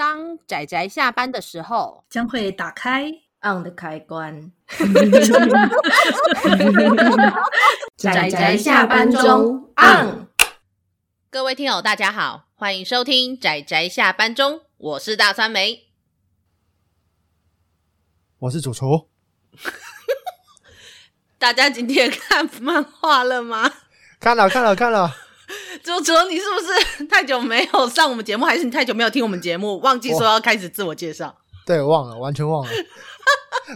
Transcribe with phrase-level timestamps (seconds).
[0.00, 3.04] 当仔仔下班的时候，将会打开
[3.42, 4.50] on 的开关。
[7.98, 10.26] 仔仔下班中 on。
[11.28, 15.90] 各位听友，大家好，欢迎收听仔仔下班中，我是大酸梅，
[18.38, 19.10] 我是主厨。
[21.38, 23.70] 大家今天看漫画了吗？
[24.18, 25.14] 看了，看了，看了。
[25.82, 31.34] 主主，你是不是 太久没有上我们节目，还是你太久没有听我们节目，忘记说要开始自我介绍？
[31.66, 32.70] 对，忘了，完全忘了，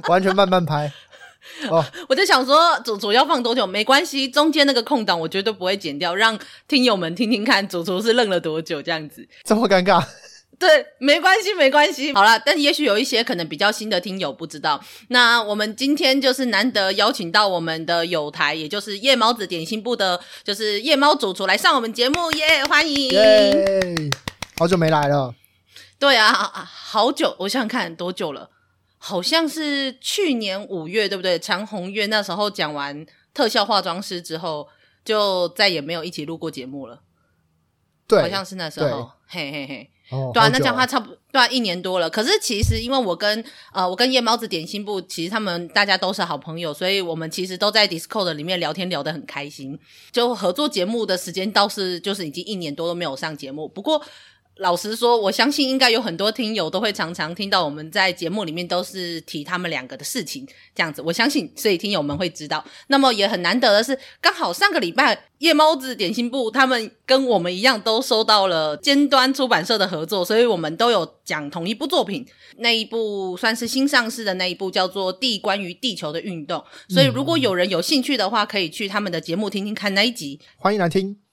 [0.08, 0.92] 完全慢慢拍。
[1.70, 3.66] 哦，我就想说，主厨要放多久？
[3.66, 9.26] 没关系，中间那个空档我绝对不会剪掉，让听友们听听看主厨是愣了多久，这样子。
[9.44, 10.04] 这么尴尬。
[10.66, 12.10] 对，没关系，没关系。
[12.14, 23.10] 好了，但也许有一些可能比较新的听友不知道，那我们今天就是难得邀请到我们的友台，也就是夜猫子点心部的，就是夜猫主厨来上我们节目，耶，欢迎！
[23.10, 23.94] 耶，
[24.56, 25.34] 好久没来了。
[25.98, 28.48] 对啊，好久，我想想看多久了，
[28.96, 31.38] 好像是去年五月，对不对？
[31.38, 33.04] 长红月那时候讲完
[33.34, 34.68] 特效化妆师之后，
[35.04, 37.02] 就再也没有一起录过节目了。
[38.06, 39.90] 对，好像是那时候，嘿嘿嘿。
[40.14, 42.08] 哦、对啊，那这样话差不多对啊，一年多了。
[42.08, 49.78] 可是其实因为我跟呃我跟夜猫子点心部，其实他们大家都是好朋友，所以我们其实都在 Discord 里面聊天聊得很开心。
[50.12, 54.00] 就合作节目的时间倒是就是已经一年多都没有上节目，不过。
[54.58, 61.02] 老实说，我相信应该有很多听友都会常常听到我们在节目里面都是提他们两个的事情，这样子。
[61.02, 62.64] 我相信，所以听友们会知道。
[62.86, 72.24] 那么也很难得的是，刚好上个礼拜夜猫子点心部他们跟我们一样都收到了尖端出版社的合作，所以我们都有讲同一部作品。
[72.58, 76.60] 那一部算是新上市的那一部，叫做《地关于地球的运动》。
[76.94, 80.38] 所以如果有人有兴趣的话，可以去他们的节目听听看那一集。
[80.58, 81.23] 欢迎来听。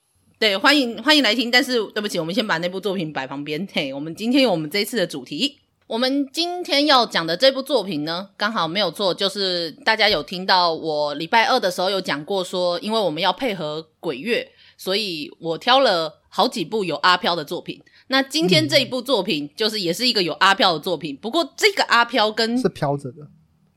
[0.42, 1.52] 对，欢迎欢迎来听。
[1.52, 3.64] 但是对不起，我们先把那部作品摆旁边。
[3.72, 17.80] 嘿，我们今天有我们这一次的主题，我们今天要讲的这部作品呢，刚好没有错，就是大家有听到我礼拜二的时候有讲过说，说因为我们要配合鬼月，所以我挑了好几部有阿飘的作品。
[18.08, 23.18] 那今天这一部作品，就是也是一个有阿飘的作品，不过这个阿飘跟是飘着的，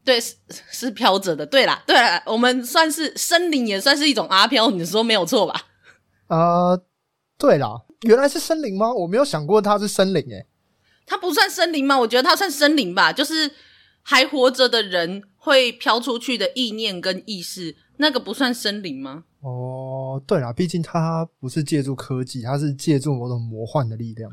[0.04, 0.34] 对，是
[0.72, 1.46] 是飘着的。
[1.46, 5.68] 对啦，对啦，我们算是森林，也算是一种阿飘，你说没有错吧？
[6.28, 6.84] 呃，
[7.38, 8.92] 对啦，原来是森林吗？
[8.94, 10.48] 我没有想过它是森林诶。
[11.06, 12.00] 它不算森林吗？
[12.00, 13.52] 我觉得它算森林吧，就是
[14.02, 19.26] 还活着的人会飘出去的意念跟意识，那个不算森林吗？
[19.42, 24.32] 哦，对啦，毕竟它不是借助科技，它是借助某种魔幻的力量。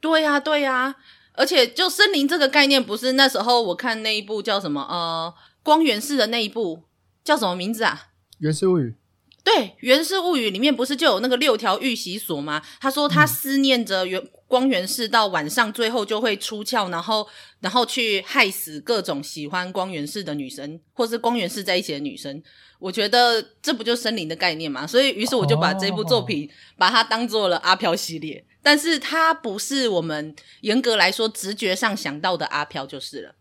[0.00, 0.96] 对呀，对呀，
[1.34, 6.84] 而且就森林这个概念，不是那时候我看那一部叫什么呃，光源氏的那一部
[7.22, 8.08] 叫什么名字啊？
[8.38, 8.96] 源氏物语。
[9.44, 12.62] 对，《源氏物语》里面不是就有那个六条玉习所吗？
[12.80, 17.28] 他说他思念着源光源氏到晚上，最后就会出窍，然后
[17.60, 22.42] 然后去害死各种喜欢光源氏的女生，或是光源氏在一起的女生。
[22.78, 24.84] 我觉得这不就森林的概念吗？
[24.88, 33.34] 所以，于是我就把这部作品把它当做了阿飘系列，但是它不是我们严格来说直觉上想到的阿飘就是了。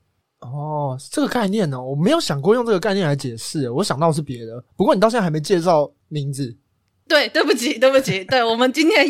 [0.44, 4.64] 哦，这个概念呢、哦，我没有想过用这个概念来解释，我想到是别的。
[4.76, 6.56] 不过你到现在还没介绍名字，
[7.08, 9.06] 对，对不起，对不起，对，我们今天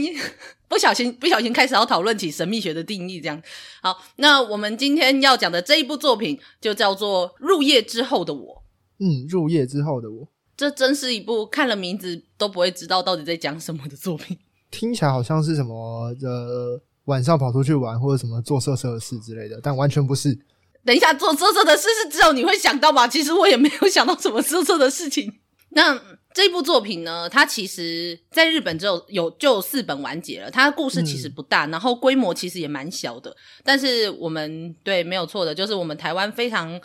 [0.67, 3.41] 不小心不小心开始要讨论起神秘学的定义，这样。
[3.81, 8.55] 好，那我们今天要讲的这一部作品就叫做《入夜之后的我》。
[8.99, 14.38] 嗯，入夜之后的我，这真是一部看了名字都不会知道到底在讲什么的作品。
[14.72, 20.38] 听起来好像是什么呃晚上跑出去玩或者什么做色色的事之类的，但完全不是。
[20.85, 23.07] 等一下，做色色的事是只有你会想到吧？
[23.07, 25.39] 其实我也没有想到什么色色的事情。
[25.75, 25.99] 那
[26.33, 27.29] 这部作品呢？
[27.29, 30.51] 它其实在日本只有有就有四本完结了。
[30.51, 33.35] 它的故事其实不大，嗯、然后规模其实也蛮小的。
[33.63, 36.79] 但是我们对没有错的，就是我们台湾非常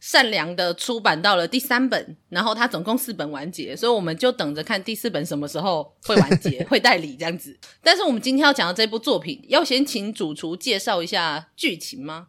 [0.00, 7.56] 善良的出版到了第三本，然后它总共四本完结，所以我们就等着看第四本什么时候会完结， 会代理这样子。
[7.82, 12.28] 但是我们今天要讲的这部作品，要先请主厨介绍一下剧情吗？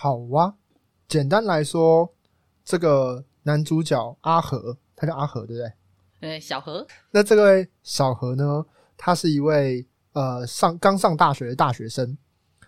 [0.00, 0.54] 好啊，
[1.08, 2.08] 简单来说，
[2.64, 5.72] 这个男主角阿和，他叫阿和，对不对？
[6.20, 6.86] 对，小何。
[7.10, 8.64] 那这位小何呢，
[8.96, 12.16] 他是一位呃上刚上大学的大学生。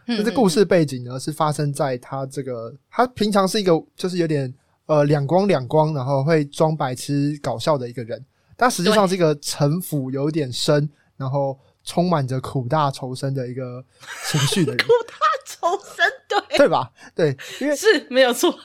[0.06, 4.52] 那这故事背景呢，是发生在他这个他平常是一个就是有点
[4.86, 11.56] 呃两光两光，然后会装白痴搞笑的一个人，但实际上是一个城府有点深，然后
[11.90, 13.84] 充满着苦大仇深的一个
[14.30, 14.78] 情绪的人。
[14.86, 15.14] 苦大
[15.44, 16.06] 仇深。
[16.28, 16.92] 对，对吧？
[17.16, 18.56] 对，因为是没有错。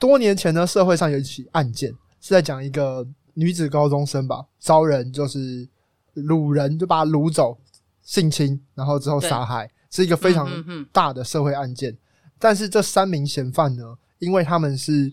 [0.00, 5.68] 多年前呢，社会上有一起案件，是在讲一个女子高中生吧，遭人就是
[6.16, 7.56] 掳人，就把她掳走，
[8.02, 10.50] 性侵，然后之后杀害，是一个非常
[10.90, 11.96] 大的社会案件。
[12.40, 15.12] 但是这三名嫌犯呢，因为他们是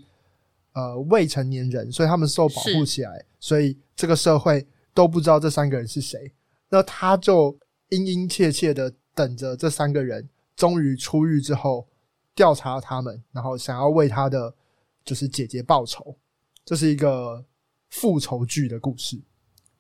[0.73, 6.33] 呃未成年人，所以他们受保护起来，所以这个社会都不知道这三个人是谁。
[6.69, 7.57] 那他就
[7.89, 11.87] 殷殷切切的等着这三个人终于出狱之后
[12.33, 14.55] 调查他们，然后想要为他的
[15.03, 16.17] 就是姐姐报仇。
[16.63, 17.45] 这是一个
[17.89, 19.21] 复仇剧的故事。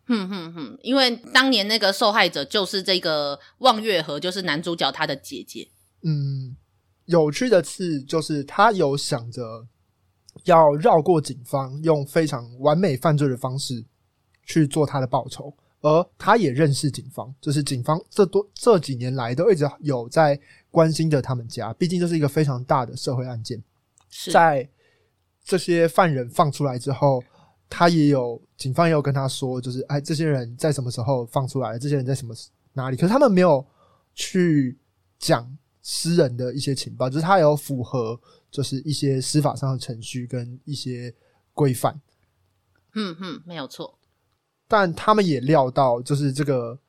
[0.05, 5.69] 哼哼哼，因为当年那个受害者就是这个望月和，就是男主角他的姐姐。
[6.03, 6.55] 嗯。
[7.05, 9.67] 有趣的是，就是他有想着
[10.43, 13.83] 要绕过警方，用非常完美犯罪的方式
[14.45, 20.39] 去做他的报仇，而他也认识警方，就是警方这多这几年来都一直有在
[20.69, 23.61] 关心着他们家，毕竟这是一个非常大的社会案件。
[24.09, 24.67] 是在
[25.43, 27.23] 这些犯人放出来之后，
[27.69, 31.77] 他也有警方也有跟他说，就是哎，这些人在什么时候放出来？
[31.77, 32.33] 这些人在什么
[32.73, 32.97] 哪里？
[32.97, 33.65] 可是他们没有
[34.13, 34.77] 去
[35.17, 35.57] 讲。
[35.81, 38.19] 私人的一些情报，就是他有符合，
[38.51, 41.11] 就是一些司法上的程序跟一些
[41.53, 41.99] 规范。
[42.93, 43.97] 嗯嗯，没有错。
[44.69, 46.79] 但他们也料到，就是这个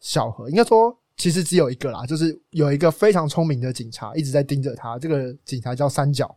[0.00, 4.98] 小何，应该说其实只有一个啦，就是有一个非常聪明的警察一直在盯着他。
[4.98, 6.34] 这个警察叫三角。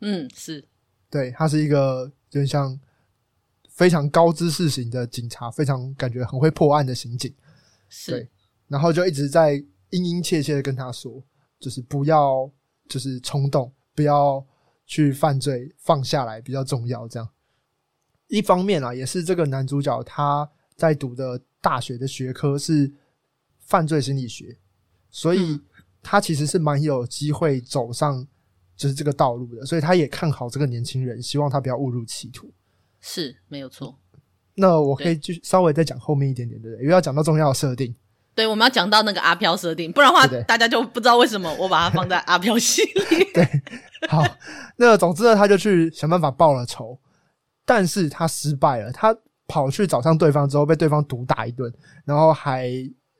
[0.00, 0.62] 嗯，是。
[1.08, 2.02] 对，他是一个
[2.32, 2.78] 有点像
[3.70, 7.34] 非常高知识型的警察，非常感觉很会破案的刑警。
[7.88, 8.10] 是。
[8.10, 8.28] 对，
[8.68, 9.54] 然后就一直在
[9.90, 11.24] 殷殷切切的跟他说。
[11.60, 12.50] 就是不要，
[12.90, 14.44] 就是冲动，不要
[14.84, 17.08] 去犯罪，放下来比较重要。
[17.08, 17.26] 这样，
[18.28, 22.92] 一方面啊，也是这个男主角他在读的大学的学科是
[23.58, 24.58] 犯罪心理学，
[25.10, 25.60] 所以
[26.02, 28.26] 他其实是蛮有机会走上
[28.76, 29.64] 就是这个道路的。
[29.64, 32.50] 所以他也看好这个年轻人，希望他不要误入歧途。
[33.00, 33.98] 是没有错。
[34.54, 36.82] 那我可以就稍微再讲后面一点点，对不对？
[36.82, 37.94] 因为要讲到重要的设定。
[38.34, 43.00] 对，我们要讲到那个阿飘设定，不然的话，大家就不知道为什么我把它放在阿飘系里。
[43.32, 43.48] 对，
[44.08, 44.22] 好，
[44.76, 46.98] 那总之呢，他就去想办法报了仇，
[47.64, 48.92] 但是他失败了。
[48.92, 49.16] 他
[49.46, 51.72] 跑去找上对方之后，被对方毒打一顿，
[52.04, 52.70] 然后还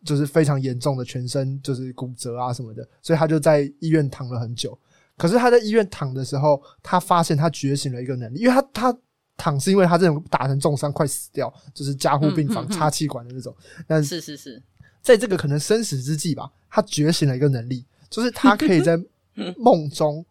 [0.05, 4.79] 就是非常严重的全身就是骨折啊什么的，所以他就在医院躺了很久。
[5.17, 8.99] 可是他在医院躺的时候，他发现他觉醒了一个能力，因为他他
[9.37, 13.55] 躺是因为他这种打成重伤快死掉，就是加护病房插气管的那种。
[13.87, 14.63] 但是是是。
[15.03, 18.99] 在这个可能生死之际吧，他觉醒了一个能力，就是他可以在
[19.59, 20.25] 梦中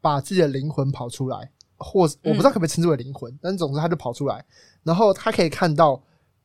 [0.00, 4.44] 把自己的灵魂跑出来，或我不知道可不可以称之为灵魂，但总之他就跑出来，
[4.82, 6.02] 然后他可以看到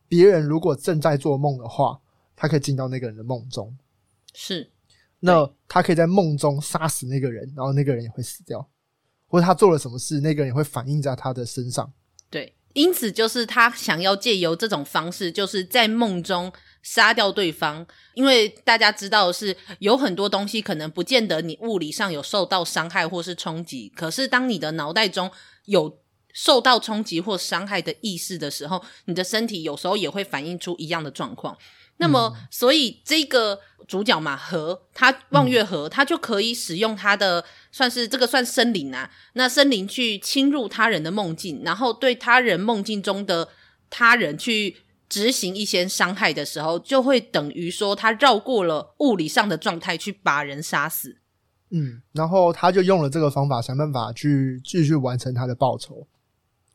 [0.07, 1.99] 别人如果正在做梦的话，
[2.35, 3.75] 他可以进到那个人的梦中，
[4.33, 4.69] 是，
[5.19, 8.67] 那他可以在梦中杀死那个人，然后那个人也会死掉，
[9.27, 11.91] 或者他做了什么事，那个人也会反映在他的身上，
[12.29, 16.51] 对，因此就是他想要借由这种方式，就是在梦中。
[16.89, 25.29] 杀掉对方，因为大家知道的是有很多东西可能不见得你物理上有受到伤害或是冲击，可是当你的脑袋中
[25.65, 25.99] 有
[26.33, 31.55] 受到冲击或伤害的意识的时候，你的身体有时候也会反映出一样的状况。
[31.97, 43.49] 那么，嗯、所以这个主角嘛，和他望月和，他就可以使用他的算是这个算森林啊，那森林去侵入他人的梦境，然后对他人梦境中的
[43.91, 44.77] 他人去。
[45.09, 51.17] 执行一些伤害的时候，就会等于说他绕过了物理上的状态去把人杀死。
[51.71, 56.07] 嗯，然后他就用了这个方法，想办法去继续完成他的报仇。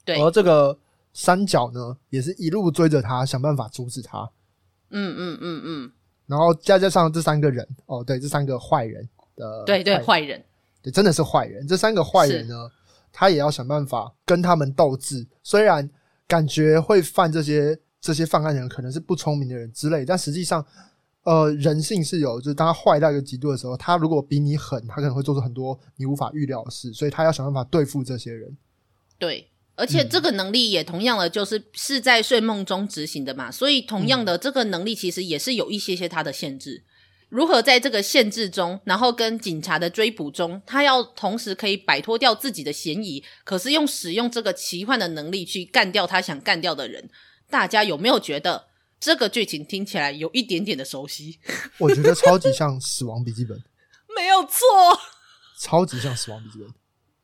[0.05, 0.77] 对，而这个
[1.13, 4.29] 三角呢，也是一路追着他，想办法阻止他。
[4.91, 5.93] 嗯嗯嗯嗯。
[6.27, 10.43] 然后再加上这三个人，哦，对，这三个坏人的，对对坏人，
[10.83, 11.67] 对，真的是坏人。
[11.69, 12.71] 这三个坏人呢，
[13.13, 15.27] 他也要想办法跟他们斗智。
[15.43, 15.89] 虽然
[16.27, 17.79] 感觉会犯这些。
[18.05, 20.63] 这些犯案人可能是不聪明的人之类，但实际上，
[21.23, 28.55] 呃，人性是有，就是当他坏到一个极度的时候，他如果比你狠，他可能会做出很多你无法预料的事，所以他要想办法对付这些人。
[29.19, 36.85] 对，而且这个能力也同样的，就是是在睡梦中执行的嘛，所以同样的，这个能力其实也是有一些些他的限制。
[37.31, 47.09] 如何在这个限制中，然后跟警察的追捕中，他要同时可以摆脱掉自己的嫌疑，可是用使用这个奇幻的能力去干掉他想干掉的人。
[47.51, 48.67] 大家有没有觉得
[48.99, 51.39] 这个剧情听起来有一点点的熟悉？
[51.79, 53.57] 我觉得超级像《死亡笔记本》，
[54.17, 54.61] 没有错，
[55.61, 56.69] 超级像《死亡笔记本》。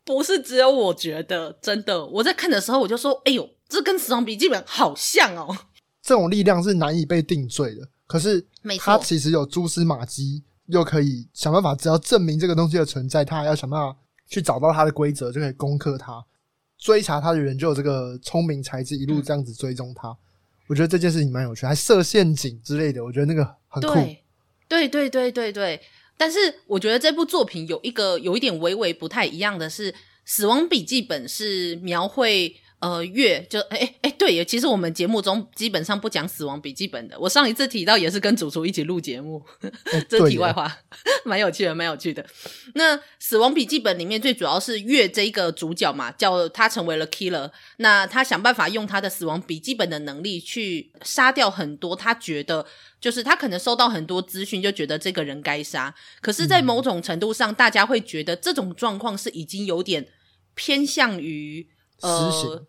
[0.04, 5.56] 不是只有我觉得，真的，我在看的时候我就说：“哎呦，这跟《死亡笔记本》好像哦。”
[6.02, 8.44] 这种力量是难以被定罪的，可是
[8.78, 13.96] 他其实有蛛丝马迹，又可以想办法，只要证明这个东西的存在，他还要想办法
[14.26, 16.24] 去找到它的规则，就可以攻克它。
[16.80, 20.08] 追查他的人就有这个聪明才智，一路这样子追踪他。
[20.08, 20.16] 嗯、
[20.68, 23.94] 我觉得这件事情蛮有趣，还设陷阱之类的，我觉得那个很酷。
[23.94, 25.80] 对，对，对，对，对，对。
[26.16, 29.92] 但是我觉得这部作品有一个有一点微微不太一样的是，
[30.24, 32.56] 《死亡笔记本》是描绘。
[32.80, 37.18] 呃，月就哎哎，对，其实我们节目中基本上不讲死亡笔记本的。
[37.20, 39.44] 我上一次提到也是跟主厨一起录节目，
[39.92, 40.78] 欸、这题外话，
[41.26, 42.24] 蛮有趣的，蛮有趣的。
[42.74, 52.64] 那死亡笔记本里面最主要是月这一个主角嘛，叫他成为了 killer，那他想办法用他的死亡笔记本的能力去杀掉很多他觉得
[52.98, 55.94] 就是他可能收到很多资讯，就觉得这个人该杀。
[56.22, 60.08] 可是，在某种程度上，嗯、大家会觉得这种状况是已经有点
[60.54, 61.68] 偏向于。
[62.00, 62.66] 呃，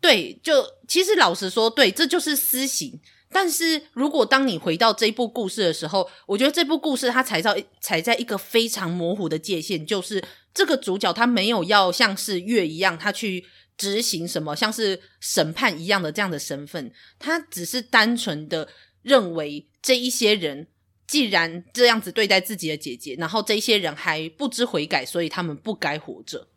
[0.00, 3.00] 对，就其实老实说，对，这就是私刑。
[3.28, 10.22] 但是如果当你回到这部故事的时候，我觉得这部故事它踩在踩在一个非常模糊的界限，就是
[10.54, 13.44] 这个主角他没有要像是月一样，他去
[13.76, 18.68] 执行什么像是审判一样的这样的身份，他只是单纯的
[19.02, 20.68] 认为这一些人
[21.06, 26.48] 既然这样子对待自己的姐姐，然后这一些人还不知悔改，所以他们不该活着。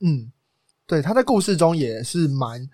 [0.00, 0.32] 嗯。
[0.86, 2.64] 对，他在故事中也是蛮，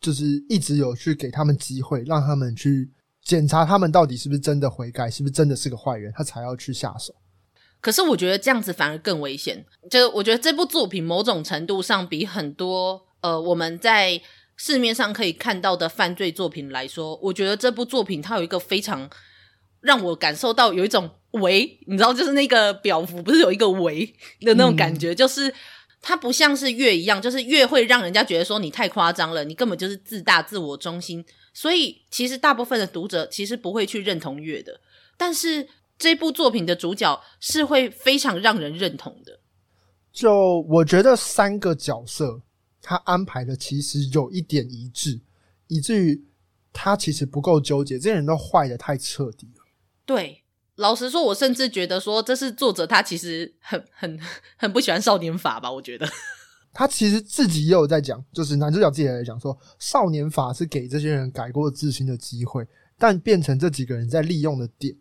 [0.00, 2.90] 就是一直有去给他们机会，让他们去
[3.22, 7.14] 检查他们到底是不是真的悔改，是不是真的是个坏人，他才要去下手。
[7.82, 9.66] 可是我觉得这样子反而更危险。
[9.90, 14.18] 就我觉得这部作品某种程度上比很多呃我们在
[14.56, 19.10] 市面上可以看到的犯罪作品来说，我觉得这部作品它有一个非常
[19.80, 24.06] 让我感受到有一种围，你知道，就是那个表符不是有一个围
[24.40, 25.52] 的那种感觉，嗯、就是。
[26.02, 31.24] 它不像是月一样，就是月会让人家觉得说你太夸张了，你根本就是自大、自我中心。
[31.54, 34.80] 所以其实大部分的读者其实不会去认同月的，
[35.16, 39.38] 但是这部作品的主角是会非常让人认同的。
[40.12, 42.42] 就我觉得三个角色
[42.80, 45.20] 他安排的其实有一点一致，
[45.68, 46.24] 以至于
[46.72, 49.62] 他其实不够纠结，这些人都坏的太彻底了。
[50.04, 50.41] 对。
[50.82, 54.18] 老实说，我甚至觉得说，这是作者他其实很很
[54.56, 55.70] 很不喜欢少年法吧？
[55.70, 56.06] 我觉得
[56.74, 62.66] 他其实自己也有在讲，就是男主角自己也在讲说，少年法是给这些人改过自新的机会，
[62.98, 64.94] 但变成这几个人在利用的点，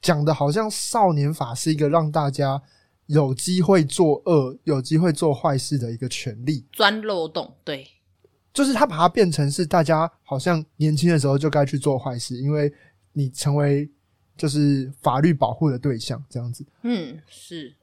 [0.00, 2.62] 讲的好像少年法是一个让大家
[3.06, 7.54] 有机会作恶、有机会做坏事的一个权利，钻漏洞。
[7.64, 7.86] 对，
[8.54, 12.72] 就是他把它变成是大家好像年轻的时候就该去做坏事，因为
[13.12, 13.90] 你成为。
[14.38, 16.64] 就是法律保护的对象，这样子。
[16.82, 17.74] 嗯，是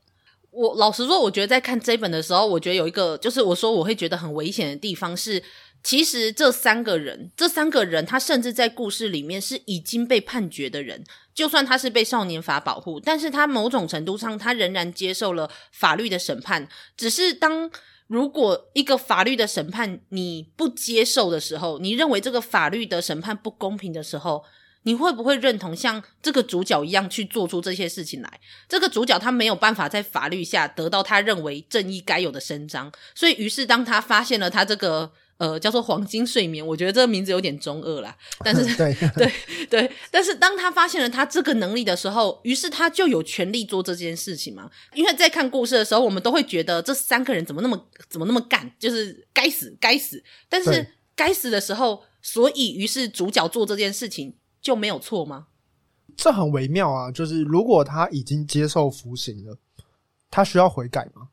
[0.50, 5.44] 我老实说，我觉得在看这本的时候，我觉得有一个，就是我说我会觉得很危险的地方是，
[5.84, 16.70] 其实这三个人，这三个人，他甚至在故事里面是已经被判决的人，就算他是被少年法保护，但是他某种程度上，他仍然接受了法律的审判。
[16.96, 17.70] 只是当
[18.08, 24.46] 如果一个法律的审判你不接受的时候，你认为这个法律的审判不公平的时候。
[24.86, 28.40] 你会不会认同像这个主角一样去做出这些事情来？
[28.70, 39.32] 这个主角他没有办法在法律下得到他认为正义该有的伸张，所以于是当他发现了他这个呃叫做黄金睡眠，我觉得这个名字有点中二啦，但是 对对
[39.68, 44.70] 对，但是当他发现了他这个能力的时候，于是他就有权利做这件事情嘛。
[44.94, 50.24] 因为在看故事的时候，我们都会觉得这三个人怎么那么怎么那么干，就是该死该死。
[50.48, 54.36] 但是该死的时候，所以于是主角做这件事情。
[54.66, 55.46] 就没有错吗？
[56.18, 57.12] 这很微妙啊！
[57.12, 59.56] 就是如果他已经接受服刑了，
[60.32, 61.28] 他需要悔改吗？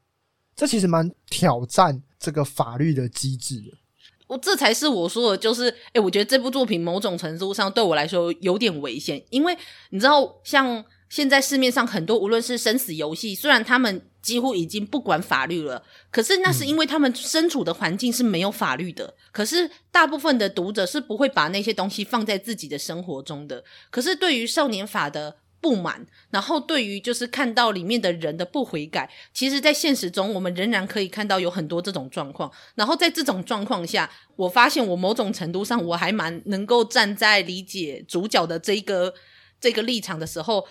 [0.55, 3.79] 这其实蛮挑战这个法律的机制的。
[4.27, 9.57] 我这才是我说的，就是诶，我觉得这部作品某种程度上对我来说有点危险，因为
[9.89, 14.03] 你知道，像现在市面上很多无论是生死游戏，虽然他们。
[14.23, 19.05] 几乎已经不管法律了，可是那是因为他们身处的环境是没有法律的。
[19.05, 19.15] 嗯。
[19.33, 23.65] 可是大部分的读者是不会把那些东西放在自己的生活中的。
[23.91, 32.51] 可是对于少年法的不满，然后对于就是看到里面的人的不悔改，其实，在现实中我们仍然可以看到有很多这种状况。
[32.77, 39.15] 然后在这种状况下，我发现我某种程度上我还蛮能够站在理解主角的这个
[39.61, 40.67] 这个立场的时候。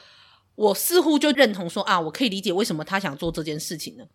[0.62, 4.06] 我似乎就认同说啊，我可以理解为什么他想做这件事情呢？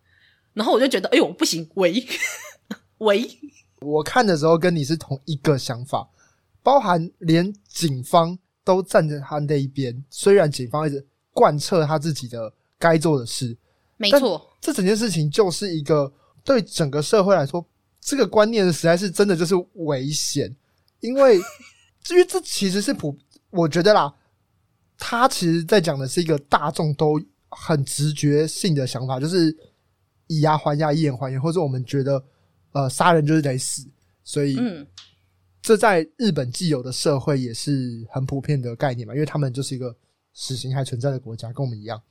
[0.53, 2.07] 然后我就觉得，哎呦，不行，喂
[2.99, 3.29] 喂！
[3.81, 6.07] 我看的时候跟你是同一个想法，
[6.63, 10.01] 包含连警方都站在他那一边。
[10.09, 13.55] 虽然警方一直贯彻他自己的该做的事，
[13.97, 16.11] 没错，这整件事情就是一个
[16.45, 17.63] 对整个社会来说，
[17.99, 20.55] 这个观念实在是真的就是危险，
[21.01, 21.39] 因为
[22.01, 23.17] 至于这其实是普，
[23.49, 24.15] 我觉得啦。
[24.97, 29.55] 他其实在讲的是一个大众都很直觉性的想法，就是
[30.27, 32.23] 以牙还牙，以眼还眼，或者我们觉得
[32.71, 33.87] 呃杀人就是得死，
[34.23, 34.57] 所以
[35.61, 39.95] 这在日本既有的社会也是很普遍的概念嘛，因为他们就是一个
[40.33, 42.01] 死刑还存在的国家，跟我们一样。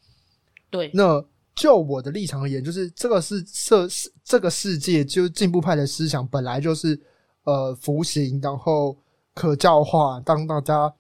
[0.69, 1.25] 对，那
[1.55, 7.01] 就我的立场而言，就是这个是世世这个世界，就进步派的思想本来就是
[7.45, 8.97] 呃服刑，然后
[9.33, 10.93] 可教化，当大家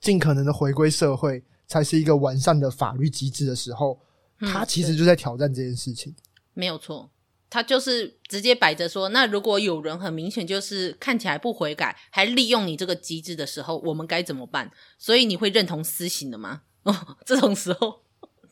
[0.00, 4.00] 尽可能的回归社会，才是一个完善的法律机制的时候，
[4.40, 6.12] 他其实就在挑战这件事情。
[6.12, 6.16] 嗯、
[6.54, 7.10] 没有错。
[7.48, 14.70] 他就是直接摆着说，那如果有人很明显就是看起来不悔改，还利用你这个机制的时候，我们该怎么办？
[14.98, 16.62] 所以你会认同私刑的吗？
[16.84, 18.02] 哦，这种时候。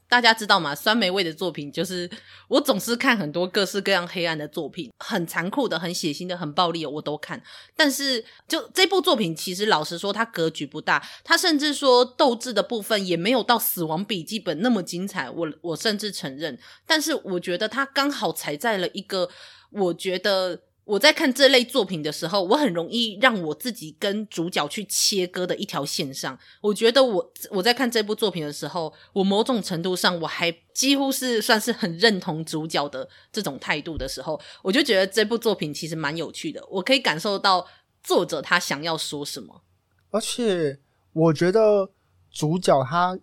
[0.08, 0.74] 大家知道吗？
[0.74, 2.08] 酸梅味的作品就是
[2.48, 7.42] 我总是看很多各式各样黑暗的作品，很残酷的、很血腥的、很暴力的，我都看。
[7.76, 15.28] 但是就这部作品，其实老实说，它格局不大，它甚至说斗志的部分也没有到《死亡笔记本》那么精彩。
[15.28, 19.28] 我我甚至承认，但是我觉得它刚好踩在了一个
[19.70, 20.62] 我觉得。
[20.88, 26.36] 我在看这类作品的时候，我很容易让我自己跟主角去切割的一条线上。
[26.62, 36.64] 我觉得我我在看这部作品的时候，我某种程度上我还几乎是算是很认同主角的这种态度的时候，我就觉得这部作品其实蛮有趣的。
[36.70, 37.66] 我可以感受到
[38.02, 39.60] 作者他想要说什么，
[40.10, 40.78] 而且
[41.12, 41.90] 我觉得
[42.30, 43.18] 主角他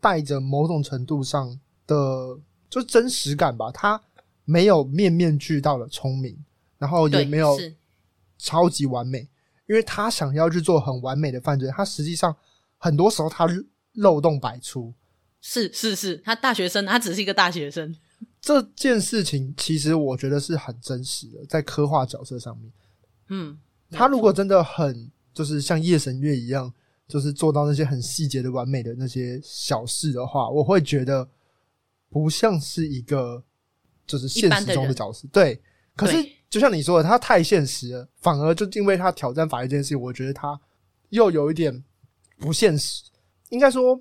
[0.00, 2.38] 带着某种程度上的
[2.70, 4.00] 就真实感吧，他
[4.46, 6.42] 没有面面俱到的聪明。
[6.78, 7.58] 然后也没有
[8.38, 9.28] 超级完美，
[9.66, 12.34] 因为他想要去做很完美的犯罪，他实际上
[12.76, 13.48] 很多时候他
[13.94, 14.92] 漏洞百出。
[15.40, 17.94] 是是是，他大学生，他只是一个大学生。
[18.40, 22.72] 这件事情其实我觉得是很真实的，在刻画角色上面。
[23.28, 23.58] 嗯，
[23.90, 26.72] 他如果真的很就是像夜神月一样，
[27.06, 31.28] 就是做到那些很细节的完美的那些小事的话，我会觉得
[32.08, 33.42] 不像是一个
[34.06, 35.28] 就是现实中的角色。
[35.32, 35.60] 对，
[35.96, 36.16] 可是。
[36.50, 40.56] 就像你说的，他太现实了，反而就因为他挑战法律这件事情，我觉得他
[41.08, 41.82] 又有一点
[42.38, 43.02] 不现实。
[43.48, 44.00] 应该说，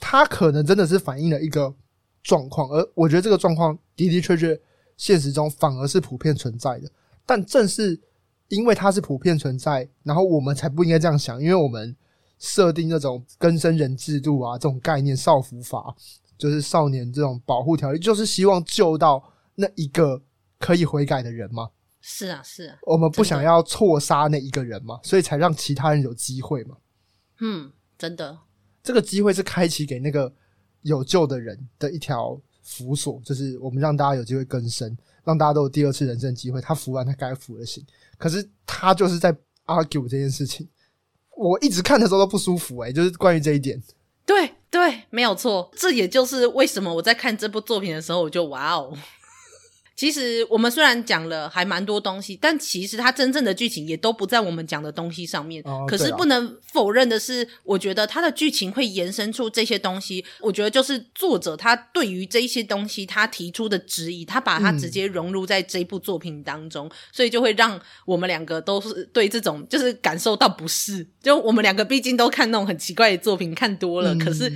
[0.00, 1.74] 他可能真的是反映了一个
[2.22, 4.58] 状况，而我觉得这个状况的的确确
[4.96, 6.90] 现实中反而是普遍存在的。
[7.26, 8.00] 但正是
[8.48, 11.94] 因为它是普遍存在，然后我们才不应该这样想，因为我们
[12.38, 15.94] 设定那种根生人制度啊，这种概念，少辅法
[16.38, 19.22] 就是少年这种保护条例，就是希望救到
[19.56, 20.22] 那一个
[20.62, 21.70] 可以悔改的人吗？
[22.00, 26.76] 是啊，是啊，我们不想要错杀那一个人嘛，所以才让其他人有机会嘛。
[27.40, 28.38] 嗯，真的，
[28.80, 30.32] 这个机会是开启给那个
[30.82, 36.60] 有救的人的一条辅索，就是我们让大家有机会更生，让大家都有第二次人生机会。
[36.60, 37.84] 他服完他该服的刑，
[38.16, 40.68] 可是他就是在 argue 这件事情。
[41.36, 43.82] 我一直看的时候都不舒服，欸，诶，就是关于这一点。
[44.24, 48.96] 对对，没有错，这也就是为什么我在看这部作品的时候，我就哇哦。
[50.02, 55.62] 其实我们虽然讲了还蛮多东西，但其实它真正的剧情也都不在我们讲的东西上面。
[55.64, 60.24] 哦，可是不能否认的是，我觉得它的剧情会延伸出这些东西。
[60.40, 71.06] 我觉得就是作者他对于这些东西他提出的质疑，他把它直接融入在这部作品当中，嗯，所以就会让我们两个都是对这种就是感受到不适。
[71.22, 74.52] 就我们两个毕竟都看那种很奇怪的作品看多了，嗯，可是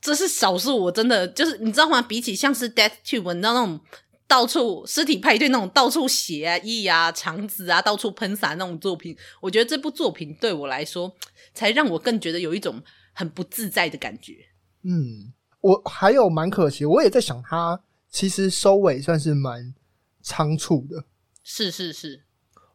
[0.00, 0.78] 这是少数。
[0.78, 2.00] 我真的就是你知道吗？
[2.00, 3.80] 比起像是 Death Tube，你知道那种。
[4.28, 11.14] 到处尸体派对那种到处血啊、液啊、肠子啊，到处喷洒那种作品，我觉得这部作品对我来说，
[11.54, 14.34] 才让我更觉得有一种很不自在的感觉。
[14.82, 19.74] 嗯，我还有蛮可惜，我也在想，他其实收尾算是蛮
[20.22, 21.04] 仓促的。
[21.42, 22.24] 是是是，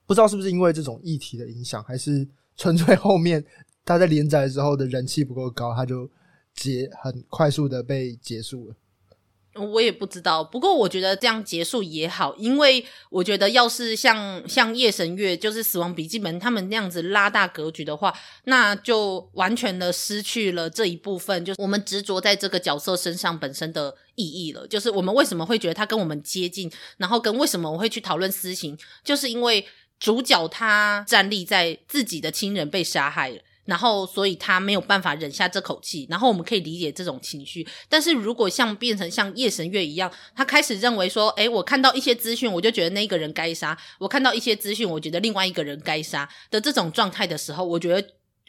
[0.05, 3.43] 不知道是不是因为这种议题的影响，还是纯粹后面
[3.83, 6.09] 他在连载的时候的人气不够高，他就
[6.53, 8.75] 结很快速的被结束了。
[9.53, 18.13] 我也不知道，不过我觉得这样结束也好，因为我觉得要是像像夜神月，就是死亡笔记本他们那样子拉大格局的话，
[18.45, 24.65] 那就完全的失去了这一部分，就是我们执着在这个角色身上本身的意义了。
[24.67, 29.67] 就是我们为什么会觉得他跟我们接近，然后跟为什么我会去讨论私刑，就是因为
[29.99, 33.41] 主角他站立在自己的亲人被杀害了。
[33.71, 36.05] 然后，所以他没有办法忍下这口气。
[36.09, 37.65] 然后我们可以理解这种情绪。
[37.87, 48.05] 但是如果像变成像夜神月一样，他开始认为说：“诶，我看到一些资讯，我就觉得那个人该杀；我看到一些资讯，我觉得另外一个人该杀的这种状态的时候，我觉得，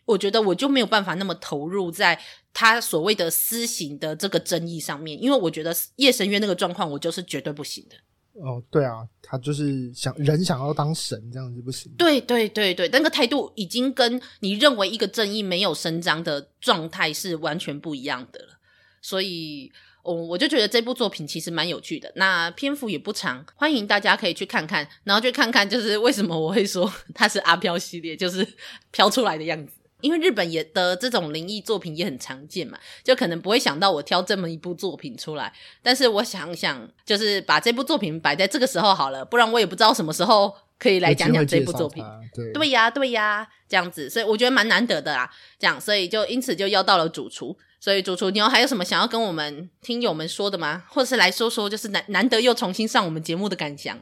[0.06, 2.20] 我觉得我就没有办法那么投入在
[2.52, 7.94] 他所谓的私刑的这个争议上面，因为我觉得夜神月那个状况，我就是绝对不行的。”
[8.34, 11.92] 哦，对啊，他就是想人想要当神这样子不行。
[11.98, 18.58] 对对对对，那个态度已经跟你认为一个正义没有伸张的状态是完全不一样的了。
[19.02, 19.70] 所以，
[20.02, 22.10] 哦，我就觉得这部作品其实蛮有趣的。
[22.16, 28.46] 那篇幅也不长，欢迎大家可以去看看，然后去看看就是为什么我会说 它是阿飘系列，就是
[28.90, 29.74] 飘出来的样子。
[30.02, 35.50] 因为日本也的这种灵异作品也很常见嘛，就可能不会想到我挑这么一部作品出来。
[35.82, 42.04] 但是我想想，就是把这部作品摆在这个时候好了，不然我也不知道什么时候可以来讲讲这部作品。
[42.34, 45.30] 对对呀，对呀，这样子，所以我觉得蛮难得的啦。
[45.58, 47.56] 这样，所以就因此就邀到了主厨。
[47.80, 50.84] 所以主厨，你有还有什么想要跟我们听友们说的吗？
[50.88, 53.98] 或者是来说说，就是难难得又重新上我们节目的感想？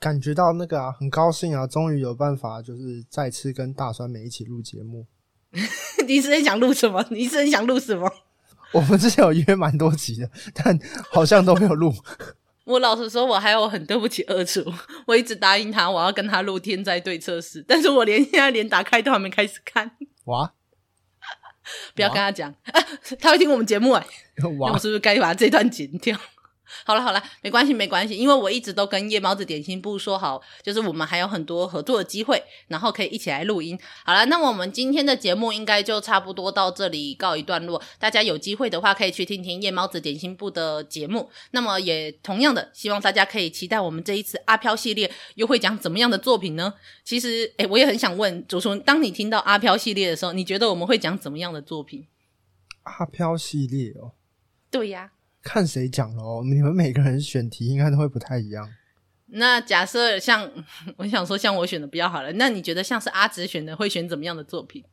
[0.00, 5.06] 感觉到那个啊，很高兴啊，终于有办法，就是再次跟大酸梅一起录节目。
[6.08, 7.04] 你是很想录什么？
[7.10, 8.10] 你是很想录什么？
[8.72, 10.78] 我们之前有约蛮多集的，但
[11.10, 11.92] 好像都没有录。
[12.64, 14.64] 我老实说，我还有很对不起二厨，
[15.06, 19.90] 我一直答应他，我要跟他录《天灾对策室》，但是我连现在连打开都还没开始看。
[20.24, 20.54] 哇！
[21.94, 22.80] 不要跟他讲，啊，
[23.20, 24.06] 他会听我们节目哎，
[24.58, 26.16] 哇我是不是该把这段剪掉？
[26.84, 33.78] 好了好了，没关系没关系，因为我一直都跟夜猫子点心部说好，就是我们还有很多合作的机会，然后可以一起来录音。
[34.04, 37.80] 好了，那我们今天的节目应该就差不多到这里告一段落。
[37.98, 41.30] 大家有机会的话，可以去听听夜猫子点心部的节目。
[41.50, 46.74] 那么也同样的，希望大家可以期待我们这一次阿飘系列又会讲怎么样的作品呢？
[47.04, 52.06] 其实，诶，我也很想问主厨，当你听到阿飘系列的时候，你觉得我们会讲怎么样的作品？
[52.84, 54.12] 阿飘系列哦，
[54.70, 55.12] 对呀。
[55.42, 58.68] 看谁讲了哦，你们每个人选题应该都会不太一样。
[59.32, 60.50] 那假设像
[60.98, 64.84] 我想说，像我选的比较好了，那你觉得像是阿直选的会选怎么样的作品？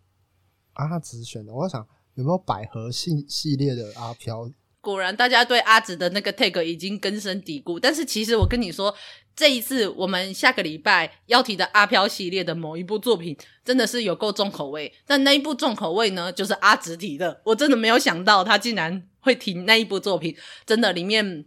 [0.74, 4.50] 阿直选的，我想有没有百合系系列的阿飘？
[4.80, 7.80] 果然，大家对阿直的那个 take 已经根深蒂固。
[7.80, 8.94] 但是其实我跟你说，
[9.38, 14.91] 这一次我们下个礼拜要提的阿飘系列的某一部作品，真的是有够重口味。
[15.06, 17.39] 但那一部重口味呢，就是阿直提的。
[17.45, 19.08] 我真的没有想到他竟然。
[19.19, 21.43] 会提那一部作品，真的里面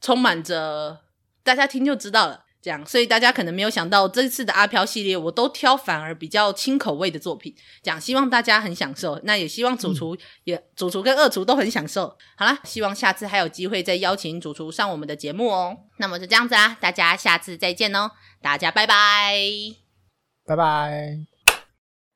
[0.00, 1.00] 充满着，
[1.42, 2.43] 大家听就知道了。
[2.64, 9.20] 这样，所以大家可能没有想到，这次的阿飘系列，我都挑反而比较轻口味的作品，这样希望大家很享受。
[9.24, 12.16] 那也希望主厨也、嗯、主厨跟二厨都很享受。
[12.38, 15.76] 好啦，希望下次还有机会再邀请主厨上我们的节目哦。
[15.98, 19.36] 那么就这样子啦，大家下次再见哦，大家拜拜，
[20.46, 21.18] 拜拜。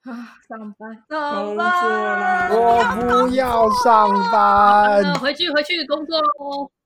[0.04, 6.70] 啊，上班，上班，我不要上班，回去回去工作喽。